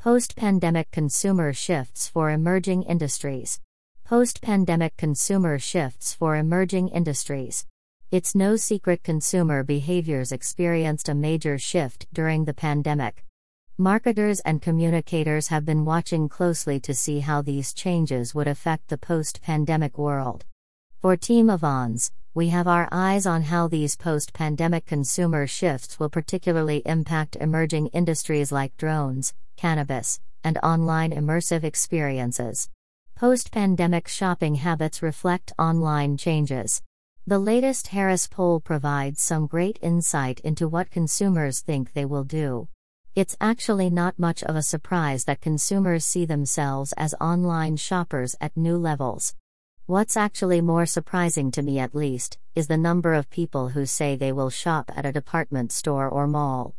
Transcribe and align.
Post 0.00 0.36
pandemic 0.36 0.92
consumer 0.92 1.52
shifts 1.52 2.06
for 2.06 2.30
emerging 2.30 2.84
industries. 2.84 3.60
Post 4.04 4.40
pandemic 4.40 4.96
consumer 4.96 5.58
shifts 5.58 6.14
for 6.14 6.36
emerging 6.36 6.86
industries. 6.90 7.66
It's 8.12 8.32
no 8.32 8.54
secret 8.54 9.02
consumer 9.02 9.64
behaviors 9.64 10.30
experienced 10.30 11.08
a 11.08 11.16
major 11.16 11.58
shift 11.58 12.06
during 12.12 12.44
the 12.44 12.54
pandemic. 12.54 13.24
Marketers 13.76 14.38
and 14.44 14.62
communicators 14.62 15.48
have 15.48 15.64
been 15.64 15.84
watching 15.84 16.28
closely 16.28 16.78
to 16.78 16.94
see 16.94 17.18
how 17.18 17.42
these 17.42 17.74
changes 17.74 18.36
would 18.36 18.46
affect 18.46 18.86
the 18.86 18.98
post 18.98 19.42
pandemic 19.42 19.98
world. 19.98 20.44
For 21.00 21.16
Team 21.16 21.50
Avons, 21.50 22.12
we 22.38 22.50
have 22.50 22.68
our 22.68 22.88
eyes 22.92 23.26
on 23.26 23.42
how 23.42 23.66
these 23.66 23.96
post 23.96 24.32
pandemic 24.32 24.86
consumer 24.86 25.44
shifts 25.44 25.98
will 25.98 26.08
particularly 26.08 26.80
impact 26.86 27.34
emerging 27.40 27.88
industries 27.88 28.52
like 28.52 28.76
drones, 28.76 29.34
cannabis, 29.56 30.20
and 30.44 30.56
online 30.62 31.10
immersive 31.10 31.64
experiences. 31.64 32.70
Post 33.16 33.50
pandemic 33.50 34.06
shopping 34.06 34.54
habits 34.54 35.02
reflect 35.02 35.52
online 35.58 36.16
changes. 36.16 36.80
The 37.26 37.40
latest 37.40 37.88
Harris 37.88 38.28
poll 38.28 38.60
provides 38.60 39.20
some 39.20 39.48
great 39.48 39.80
insight 39.82 40.38
into 40.44 40.68
what 40.68 40.92
consumers 40.92 41.58
think 41.58 41.92
they 41.92 42.04
will 42.04 42.22
do. 42.22 42.68
It's 43.16 43.36
actually 43.40 43.90
not 43.90 44.16
much 44.16 44.44
of 44.44 44.54
a 44.54 44.62
surprise 44.62 45.24
that 45.24 45.40
consumers 45.40 46.04
see 46.04 46.24
themselves 46.24 46.94
as 46.96 47.16
online 47.20 47.78
shoppers 47.78 48.36
at 48.40 48.56
new 48.56 48.76
levels. 48.76 49.34
What's 49.88 50.18
actually 50.18 50.60
more 50.60 50.84
surprising 50.84 51.50
to 51.52 51.62
me, 51.62 51.78
at 51.78 51.94
least, 51.94 52.36
is 52.54 52.66
the 52.66 52.76
number 52.76 53.14
of 53.14 53.30
people 53.30 53.70
who 53.70 53.86
say 53.86 54.16
they 54.16 54.32
will 54.32 54.50
shop 54.50 54.90
at 54.94 55.06
a 55.06 55.12
department 55.12 55.72
store 55.72 56.10
or 56.10 56.26
mall. 56.26 56.74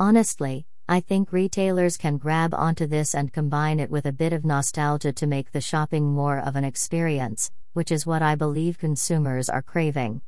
Honestly, 0.00 0.64
I 0.88 1.00
think 1.00 1.34
retailers 1.34 1.98
can 1.98 2.16
grab 2.16 2.54
onto 2.54 2.86
this 2.86 3.14
and 3.14 3.30
combine 3.30 3.78
it 3.78 3.90
with 3.90 4.06
a 4.06 4.10
bit 4.10 4.32
of 4.32 4.46
nostalgia 4.46 5.12
to 5.12 5.26
make 5.26 5.52
the 5.52 5.60
shopping 5.60 6.14
more 6.14 6.38
of 6.38 6.56
an 6.56 6.64
experience, 6.64 7.50
which 7.74 7.92
is 7.92 8.06
what 8.06 8.22
I 8.22 8.36
believe 8.36 8.78
consumers 8.78 9.50
are 9.50 9.60
craving. 9.60 10.22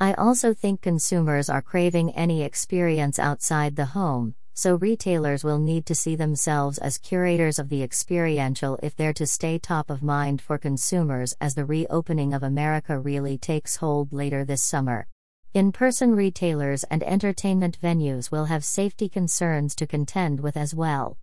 I 0.00 0.14
also 0.14 0.52
think 0.52 0.82
consumers 0.82 1.48
are 1.48 1.62
craving 1.62 2.10
any 2.10 2.42
experience 2.42 3.20
outside 3.20 3.76
the 3.76 3.84
home, 3.84 4.34
so 4.58 4.74
retailers 4.74 5.44
will 5.44 5.60
need 5.60 5.86
to 5.86 5.94
see 5.94 6.16
themselves 6.16 6.78
as 6.78 6.98
curators 6.98 7.60
of 7.60 7.68
the 7.68 7.80
experiential 7.80 8.76
if 8.82 8.96
they're 8.96 9.12
to 9.12 9.24
stay 9.24 9.56
top 9.56 9.88
of 9.88 10.02
mind 10.02 10.42
for 10.42 10.58
consumers 10.58 11.32
as 11.40 11.54
the 11.54 11.64
reopening 11.64 12.34
of 12.34 12.42
America 12.42 12.98
really 12.98 13.38
takes 13.38 13.76
hold 13.76 14.12
later 14.12 14.44
this 14.44 14.60
summer. 14.60 15.06
In 15.54 15.70
person 15.70 16.12
retailers 16.12 16.82
and 16.90 17.04
entertainment 17.04 17.78
venues 17.80 18.32
will 18.32 18.46
have 18.46 18.64
safety 18.64 19.08
concerns 19.08 19.76
to 19.76 19.86
contend 19.86 20.40
with 20.40 20.56
as 20.56 20.74
well. 20.74 21.16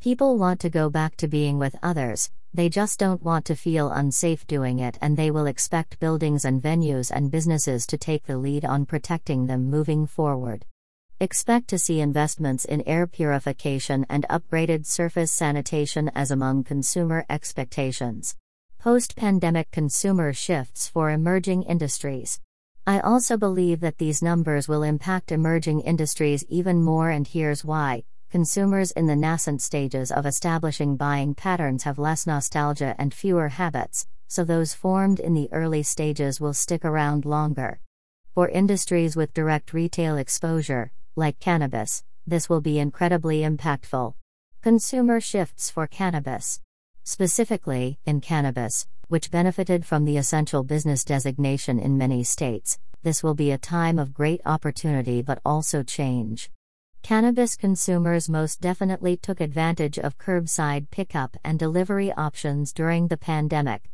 People 0.00 0.38
want 0.38 0.58
to 0.60 0.70
go 0.70 0.88
back 0.88 1.14
to 1.16 1.28
being 1.28 1.58
with 1.58 1.76
others, 1.82 2.30
they 2.54 2.70
just 2.70 2.98
don't 2.98 3.22
want 3.22 3.44
to 3.44 3.54
feel 3.54 3.90
unsafe 3.90 4.46
doing 4.46 4.78
it, 4.78 4.96
and 5.02 5.14
they 5.14 5.30
will 5.30 5.44
expect 5.44 6.00
buildings 6.00 6.46
and 6.46 6.62
venues 6.62 7.10
and 7.14 7.30
businesses 7.30 7.86
to 7.88 7.98
take 7.98 8.24
the 8.24 8.38
lead 8.38 8.64
on 8.64 8.86
protecting 8.86 9.44
them 9.44 9.68
moving 9.68 10.06
forward. 10.06 10.64
Expect 11.20 11.66
to 11.70 11.80
see 11.80 12.00
investments 12.00 12.64
in 12.64 12.86
air 12.86 13.04
purification 13.08 14.06
and 14.08 14.24
upgraded 14.30 14.86
surface 14.86 15.32
sanitation 15.32 16.12
as 16.14 16.30
among 16.30 16.62
consumer 16.62 17.26
expectations. 17.28 18.36
Post 18.78 19.16
pandemic 19.16 19.72
consumer 19.72 20.32
shifts 20.32 20.86
for 20.86 21.10
emerging 21.10 21.64
industries. 21.64 22.38
I 22.86 23.00
also 23.00 23.36
believe 23.36 23.80
that 23.80 23.98
these 23.98 24.22
numbers 24.22 24.68
will 24.68 24.84
impact 24.84 25.32
emerging 25.32 25.80
industries 25.80 26.44
even 26.48 26.84
more, 26.84 27.10
and 27.10 27.26
here's 27.26 27.64
why. 27.64 28.04
Consumers 28.30 28.92
in 28.92 29.08
the 29.08 29.16
nascent 29.16 29.60
stages 29.60 30.12
of 30.12 30.24
establishing 30.24 30.96
buying 30.96 31.34
patterns 31.34 31.82
have 31.82 31.98
less 31.98 32.28
nostalgia 32.28 32.94
and 32.96 33.12
fewer 33.12 33.48
habits, 33.48 34.06
so 34.28 34.44
those 34.44 34.72
formed 34.72 35.18
in 35.18 35.34
the 35.34 35.48
early 35.50 35.82
stages 35.82 36.40
will 36.40 36.54
stick 36.54 36.84
around 36.84 37.24
longer. 37.24 37.80
For 38.36 38.48
industries 38.48 39.16
with 39.16 39.34
direct 39.34 39.72
retail 39.72 40.16
exposure, 40.16 40.92
like 41.18 41.40
cannabis, 41.40 42.04
this 42.26 42.48
will 42.48 42.60
be 42.60 42.78
incredibly 42.78 43.40
impactful. 43.40 44.14
Consumer 44.62 45.20
shifts 45.20 45.68
for 45.68 45.86
cannabis. 45.86 46.60
Specifically, 47.02 47.98
in 48.06 48.20
cannabis, 48.20 48.86
which 49.08 49.30
benefited 49.30 49.84
from 49.84 50.04
the 50.04 50.16
essential 50.16 50.62
business 50.62 51.04
designation 51.04 51.78
in 51.78 51.98
many 51.98 52.22
states, 52.22 52.78
this 53.02 53.22
will 53.22 53.34
be 53.34 53.50
a 53.50 53.58
time 53.58 53.98
of 53.98 54.14
great 54.14 54.40
opportunity 54.46 55.20
but 55.20 55.40
also 55.44 55.82
change. 55.82 56.50
Cannabis 57.02 57.56
consumers 57.56 58.28
most 58.28 58.60
definitely 58.60 59.16
took 59.16 59.40
advantage 59.40 59.98
of 59.98 60.18
curbside 60.18 60.90
pickup 60.90 61.36
and 61.42 61.58
delivery 61.58 62.12
options 62.12 62.72
during 62.72 63.08
the 63.08 63.16
pandemic. 63.16 63.90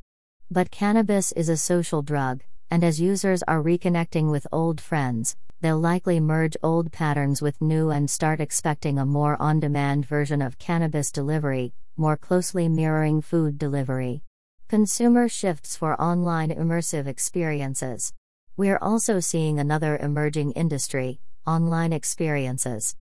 But 0.51 0.71
cannabis 0.71 1.33
is 1.33 1.49
a 1.49 1.57
social 1.57 2.03
drug, 2.03 2.43
and 2.71 2.83
as 2.83 3.01
users 3.01 3.43
are 3.45 3.63
reconnecting 3.63 4.31
with 4.31 4.47
old 4.51 4.81
friends, 4.81 5.37
they'll 5.65 5.81
likely 5.81 6.21
merge 6.21 6.59
old 6.63 6.93
patterns 6.93 7.41
with 7.41 7.63
new 7.63 7.89
and 7.89 8.11
start 8.11 8.39
expecting 8.39 8.99
a 8.99 9.07
more 9.07 9.41
on 9.41 9.59
demand 9.59 10.05
version 10.05 10.43
of 10.43 10.59
cannabis 10.59 11.11
delivery, 11.11 11.73
more 11.97 12.19
closely 12.19 12.69
mirroring 12.69 13.23
food 13.23 13.57
delivery. 13.57 14.23
Consumer 14.69 15.27
shifts 15.27 15.75
for 15.75 15.99
online 15.99 16.51
immersive 16.51 17.07
experiences. 17.07 18.13
We're 18.59 18.77
also 18.83 19.21
seeing 19.21 19.59
another 19.59 19.97
emerging 19.97 20.53
industry 20.53 21.19
online 21.47 21.95
experiences. 21.95 22.95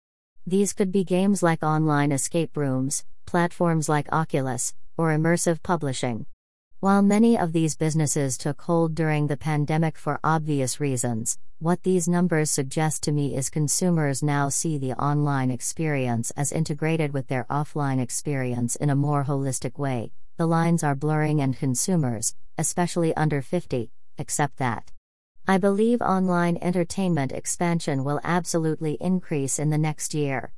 These 0.47 0.73
could 0.73 0.93
be 0.93 1.03
games 1.03 1.43
like 1.43 1.65
online 1.65 2.13
escape 2.13 2.57
rooms, 2.57 3.05
platforms 3.27 3.89
like 3.89 4.13
Oculus, 4.13 4.73
or 4.97 5.09
immersive 5.09 5.65
publishing. 5.65 6.27
While 6.83 7.03
many 7.03 7.39
of 7.39 7.53
these 7.53 7.77
businesses 7.77 8.37
took 8.37 8.63
hold 8.63 8.97
during 8.97 9.29
the 9.29 9.37
pandemic 9.37 9.97
for 9.97 10.19
obvious 10.25 10.81
reasons, 10.81 11.39
what 11.61 11.85
these 11.85 12.09
numbers 12.09 12.51
suggest 12.51 13.05
to 13.05 13.13
me 13.13 13.37
is 13.37 13.51
consumers 13.51 14.21
now 14.21 14.49
see 14.49 14.79
the 14.79 14.95
online 14.95 15.53
experience 15.53 16.33
as 16.33 16.51
integrated 16.51 17.13
with 17.13 17.29
their 17.29 17.47
offline 17.49 18.01
experience 18.01 18.75
in 18.75 18.91
a 18.91 18.97
more 18.97 19.23
holistic 19.23 19.79
way. 19.79 20.11
The 20.39 20.47
lines 20.47 20.83
are 20.83 20.97
blurring, 20.97 21.41
and 21.41 21.57
consumers, 21.57 22.35
especially 22.59 23.15
under 23.15 23.43
50, 23.43 23.93
accept 24.19 24.57
that. 24.57 24.91
I 25.47 25.59
believe 25.59 26.03
online 26.03 26.59
entertainment 26.61 27.31
expansion 27.31 28.03
will 28.03 28.19
absolutely 28.25 28.95
increase 29.01 29.61
in 29.61 29.71
the 29.71 29.79
next 29.79 30.15
year. 30.15 30.53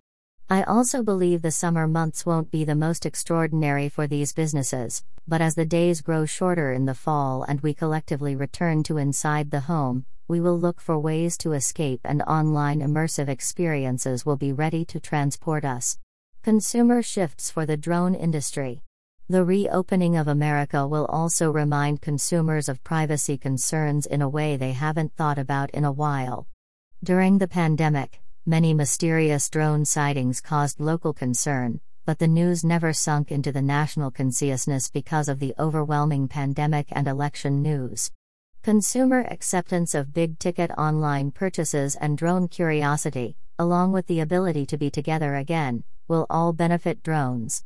I 0.51 0.63
also 0.65 1.03
believe 1.03 1.41
the 1.41 1.51
summer 1.51 1.89
months 1.89 2.27
won't 2.27 2.51
be 2.51 2.65
the 2.65 2.75
most 2.75 3.07
extraordinary 3.07 3.89
for 3.89 4.07
these 4.07 4.35
businesses, 4.35 5.03
but 5.27 5.41
as 5.41 5.55
the 5.55 5.65
days 5.65 6.03
grow 6.03 6.27
shorter 6.27 6.71
in 6.71 6.85
the 6.85 6.95
fall 6.95 7.45
and 7.45 7.63
we 7.63 7.73
collectively 7.73 8.37
return 8.37 8.83
to 8.85 8.99
inside 8.99 9.51
the 9.51 9.61
home, 9.61 10.05
we 10.29 10.43
will 10.43 10.59
look 10.59 10.83
for 10.83 10.99
ways 10.99 11.39
to 11.39 11.55
escape 11.55 12.03
and 12.05 12.21
online 12.23 12.81
immersive 12.81 13.29
experiences 13.29 14.27
will 14.27 14.37
be 14.37 14.53
ready 14.53 14.85
to 14.85 15.01
transport 15.01 15.65
us. 15.65 15.99
Consumer 16.43 17.01
shifts 17.01 17.51
for 17.51 17.65
the 17.65 17.79
drone 17.79 18.15
industry. 18.15 18.83
The 19.31 19.45
reopening 19.47 20.15
of 20.15 20.29
America 20.29 20.87
will 20.87 21.07
also 21.07 21.51
remind 21.51 22.03
consumers 22.03 22.69
of 22.69 22.85
privacy 22.85 23.39
concerns 23.39 24.05
in 24.05 24.21
a 24.21 24.29
way 24.29 24.59
they 24.59 24.73
haven't 24.73 25.15
thought 25.17 25.39
about 25.39 25.71
in 25.71 25.85
a 25.85 25.93
while. 25.93 26.47
During 27.03 27.39
the 27.39 27.49
pandemic, 27.49 28.21
many 28.47 28.75
mysterious 28.75 29.49
drone 29.49 29.87
sightings 29.87 30.41
caused 30.41 30.79
local 30.79 31.15
concern, 31.15 31.81
but 32.05 32.19
the 32.19 32.29
news 32.29 32.63
never 32.63 32.93
sunk 32.93 33.33
into 33.33 33.51
the 33.51 33.63
national 33.63 34.11
consciousness 34.11 34.91
because 34.91 35.29
of 35.29 35.39
the 35.39 35.55
overwhelming 35.59 36.29
pandemic 36.29 36.87
and 36.93 37.09
election 37.09 37.63
news. 37.63 38.11
Consumer 38.63 39.27
acceptance 39.31 39.95
of 39.95 40.13
big 40.13 40.39
ticket 40.39 40.71
online 40.73 41.31
purchases 41.31 41.97
and 41.97 42.19
drone 42.19 42.47
curiosity, 42.47 43.35
along 43.59 43.93
with 43.93 44.07
the 44.09 44.21
ability 44.21 44.67
to 44.67 44.77
be 44.77 44.91
together 44.91 45.37
again, 45.37 45.83
will 46.07 46.27
all 46.29 46.53
benefit 46.53 47.03
drones. 47.03 47.65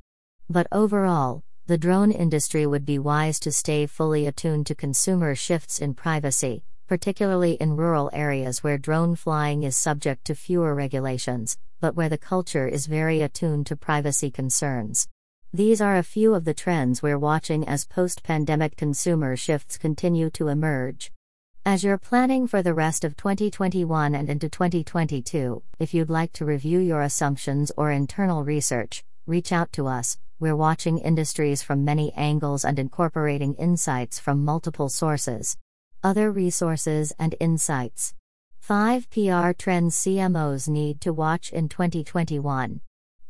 But 0.48 0.68
overall, 0.70 1.42
the 1.66 1.78
drone 1.78 2.12
industry 2.12 2.66
would 2.66 2.86
be 2.86 3.00
wise 3.00 3.40
to 3.40 3.50
stay 3.50 3.86
fully 3.86 4.26
attuned 4.26 4.66
to 4.68 4.76
consumer 4.76 5.34
shifts 5.34 5.80
in 5.80 5.94
privacy, 5.94 6.62
particularly 6.88 7.52
in 7.60 7.76
rural 7.76 8.10
areas 8.12 8.64
where 8.64 8.78
drone 8.78 9.14
flying 9.14 9.62
is 9.62 9.76
subject 9.76 10.24
to 10.24 10.34
fewer 10.34 10.74
regulations, 10.74 11.58
but 11.80 11.94
where 11.94 12.08
the 12.08 12.18
culture 12.18 12.66
is 12.66 12.86
very 12.86 13.20
attuned 13.20 13.66
to 13.66 13.76
privacy 13.76 14.30
concerns. 14.30 15.06
These 15.52 15.80
are 15.80 15.96
a 15.96 16.02
few 16.02 16.34
of 16.34 16.44
the 16.44 16.54
trends 16.54 17.02
we're 17.02 17.18
watching 17.18 17.68
as 17.68 17.84
post 17.84 18.22
pandemic 18.22 18.76
consumer 18.76 19.36
shifts 19.36 19.78
continue 19.78 20.30
to 20.30 20.48
emerge. 20.48 21.12
As 21.64 21.84
you're 21.84 21.98
planning 21.98 22.48
for 22.48 22.62
the 22.62 22.74
rest 22.74 23.04
of 23.04 23.16
2021 23.16 24.14
and 24.14 24.28
into 24.28 24.48
2022, 24.48 25.62
if 25.78 25.92
you'd 25.94 26.10
like 26.10 26.32
to 26.32 26.44
review 26.44 26.80
your 26.80 27.02
assumptions 27.02 27.70
or 27.76 27.92
internal 27.92 28.42
research, 28.42 29.04
reach 29.26 29.52
out 29.52 29.70
to 29.74 29.86
us 29.86 30.16
we're 30.40 30.54
watching 30.54 30.98
industries 30.98 31.62
from 31.62 31.84
many 31.84 32.12
angles 32.12 32.64
and 32.64 32.78
incorporating 32.78 33.54
insights 33.54 34.20
from 34.20 34.44
multiple 34.44 34.88
sources. 34.88 35.56
Other 36.04 36.30
resources 36.30 37.12
and 37.18 37.34
insights. 37.40 38.14
5 38.60 39.10
PR 39.10 39.50
trends 39.50 39.96
CMOs 39.96 40.68
need 40.68 41.00
to 41.00 41.12
watch 41.12 41.50
in 41.52 41.68
2021. 41.68 42.80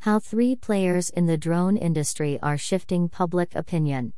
How 0.01 0.19
three 0.19 0.55
players 0.55 1.09
in 1.09 1.25
the 1.25 1.39
drone 1.39 1.79
industry 1.79 2.39
are 2.43 2.59
shifting 2.59 3.09
public 3.09 3.55
opinion. 3.55 4.13